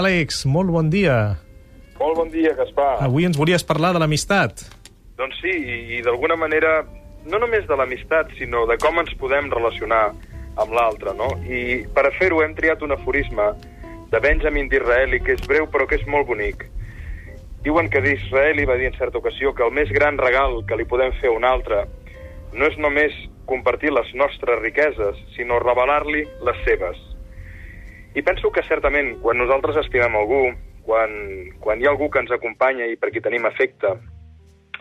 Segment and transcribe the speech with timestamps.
[0.00, 1.36] Àlex, molt bon dia.
[2.00, 3.02] Molt bon dia, Gaspar.
[3.04, 4.62] Avui ens volies parlar de l'amistat.
[5.20, 6.78] Doncs sí, i, i d'alguna manera,
[7.28, 10.06] no només de l'amistat, sinó de com ens podem relacionar
[10.56, 11.28] amb l'altre, no?
[11.44, 13.50] I per a fer-ho hem triat un aforisme
[14.14, 16.64] de Benjamin Disraeli, que és breu però que és molt bonic.
[17.60, 20.88] Diuen que Disraeli va dir en certa ocasió que el més gran regal que li
[20.88, 21.84] podem fer a un altre
[22.56, 23.12] no és només
[23.44, 27.09] compartir les nostres riqueses, sinó revelar-li les seves.
[28.14, 30.42] I penso que certament, quan nosaltres estimem algú,
[30.86, 31.12] quan,
[31.62, 33.94] quan hi ha algú que ens acompanya i per qui tenim afecte,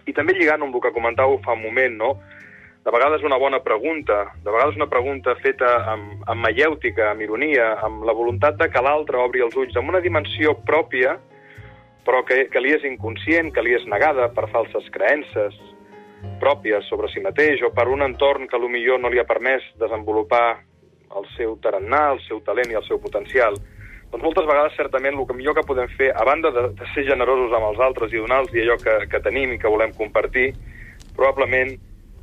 [0.10, 2.12] i també lligant amb el que comentàveu fa un moment, no?
[2.80, 7.74] de vegades una bona pregunta, de vegades una pregunta feta amb, amb maièutica, amb ironia,
[7.86, 11.18] amb la voluntat de que l'altre obri els ulls, amb una dimensió pròpia,
[12.08, 15.60] però que, que li és inconscient, que li és negada per falses creences
[16.40, 20.64] pròpies sobre si mateix o per un entorn que millor no li ha permès desenvolupar
[21.18, 23.58] el seu tarannà, el seu talent i el seu potencial.
[24.10, 27.06] Doncs moltes vegades, certament, el que millor que podem fer, a banda de, de ser
[27.10, 30.52] generosos amb els altres i donar-los allò que, que tenim i que volem compartir,
[31.18, 31.76] probablement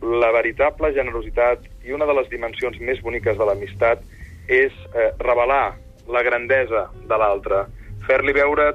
[0.03, 4.03] la veritable generositat i una de les dimensions més boniques de l'amistat
[4.53, 5.77] és eh, revelar
[6.11, 7.65] la grandesa de l'altre,
[8.07, 8.75] fer-li veure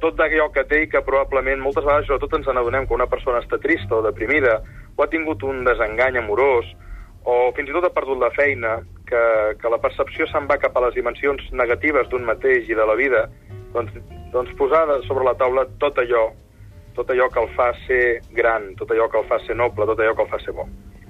[0.00, 3.40] tot d'allò que té i que probablement moltes vegades sobretot ens n'adonem que una persona
[3.42, 4.58] està trista o deprimida
[4.96, 6.68] o ha tingut un desengany amorós
[7.24, 8.76] o fins i tot ha perdut la feina,
[9.08, 9.22] que,
[9.60, 12.96] que la percepció se'n va cap a les dimensions negatives d'un mateix i de la
[12.98, 13.26] vida,
[13.74, 13.94] doncs,
[14.34, 16.28] doncs posar sobre la taula tot allò
[16.96, 20.00] tot allò que el fa ser gran, tot allò que el fa ser noble, tot
[20.00, 20.64] allò que el fa ser bo.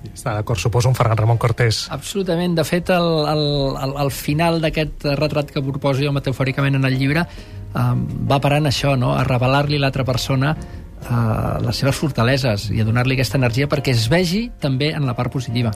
[0.07, 1.87] Està d'acord, suposo, un Ferran Ramon Cortés.
[1.95, 2.57] Absolutament.
[2.59, 3.45] De fet, el, el,
[3.85, 7.87] el, el final d'aquest retrat que proposo jo metafòricament en el llibre eh,
[8.31, 9.15] va parant això, no?
[9.15, 13.95] a revelar-li a l'altra persona eh, les seves fortaleses i a donar-li aquesta energia perquè
[13.95, 15.75] es vegi també en la part positiva.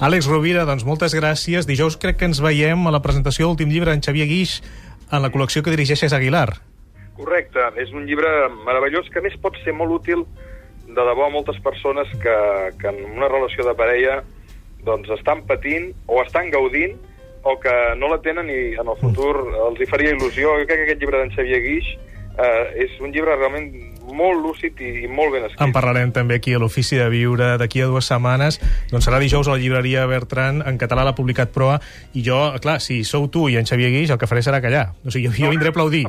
[0.00, 1.66] Àlex Rovira, doncs moltes gràcies.
[1.68, 4.54] Dijous crec que ens veiem a la presentació de l'últim llibre en Xavier Guix
[5.12, 6.54] en la col·lecció que dirigeixes Aguilar.
[7.18, 8.30] Correcte, és un llibre
[8.64, 10.24] meravellós que més pot ser molt útil
[10.88, 12.36] de debò a moltes persones que,
[12.80, 14.22] que en una relació de parella
[14.88, 16.96] doncs estan patint o estan gaudint
[17.44, 19.34] o que no la tenen i en el futur
[19.66, 20.56] els hi faria il·lusió.
[20.62, 21.92] Jo crec que aquest llibre d'en Xavier Guix
[22.40, 23.70] eh, és un llibre realment
[24.10, 25.62] molt lúcid i, i molt ben escrit.
[25.62, 28.58] En parlarem també aquí a l'Ofici de Viure d'aquí a dues setmanes.
[28.90, 31.78] Doncs serà dijous a la llibreria Bertran, en català l'ha publicat Proa,
[32.14, 34.90] i jo, clar, si sou tu i en Xavier Guix, el que faré serà callar.
[35.04, 36.06] O sigui, jo, jo vindré a aplaudir.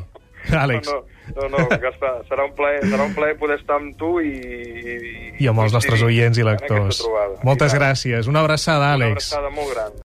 [0.50, 0.90] Àlex.
[0.90, 1.04] No,
[1.36, 4.32] no, no, no Gaspar, serà un plaer, serà un plaer poder estar amb tu i...
[4.32, 7.04] I, I amb els nostres oients i lectors.
[7.46, 8.30] Moltes gràcies.
[8.32, 9.30] Una abraçada, Àlex.
[9.30, 10.00] Una abraçada molt gran.